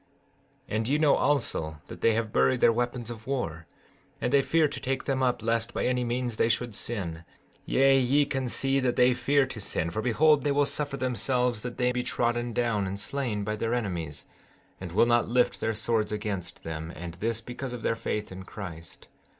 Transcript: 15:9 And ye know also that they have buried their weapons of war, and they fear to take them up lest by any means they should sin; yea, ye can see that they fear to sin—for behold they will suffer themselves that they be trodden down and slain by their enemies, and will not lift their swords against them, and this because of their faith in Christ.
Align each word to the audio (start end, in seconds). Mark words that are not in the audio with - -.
15:9 0.67 0.75
And 0.77 0.87
ye 0.87 0.97
know 0.97 1.13
also 1.15 1.77
that 1.85 2.01
they 2.01 2.13
have 2.15 2.33
buried 2.33 2.59
their 2.59 2.73
weapons 2.73 3.11
of 3.11 3.27
war, 3.27 3.67
and 4.19 4.33
they 4.33 4.41
fear 4.41 4.67
to 4.67 4.79
take 4.79 5.03
them 5.03 5.21
up 5.21 5.43
lest 5.43 5.75
by 5.75 5.85
any 5.85 6.03
means 6.03 6.37
they 6.37 6.49
should 6.49 6.73
sin; 6.73 7.23
yea, 7.67 7.99
ye 7.99 8.25
can 8.25 8.49
see 8.49 8.79
that 8.79 8.95
they 8.95 9.13
fear 9.13 9.45
to 9.45 9.59
sin—for 9.61 10.01
behold 10.01 10.41
they 10.41 10.51
will 10.51 10.65
suffer 10.65 10.97
themselves 10.97 11.61
that 11.61 11.77
they 11.77 11.91
be 11.91 12.01
trodden 12.01 12.51
down 12.51 12.87
and 12.87 12.99
slain 12.99 13.43
by 13.43 13.55
their 13.55 13.75
enemies, 13.75 14.25
and 14.79 14.91
will 14.91 15.05
not 15.05 15.29
lift 15.29 15.59
their 15.59 15.75
swords 15.75 16.11
against 16.11 16.63
them, 16.63 16.91
and 16.95 17.13
this 17.19 17.39
because 17.39 17.71
of 17.71 17.83
their 17.83 17.95
faith 17.95 18.31
in 18.31 18.41
Christ. 18.41 19.07